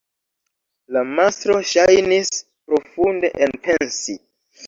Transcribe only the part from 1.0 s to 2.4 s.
mastro ŝajnis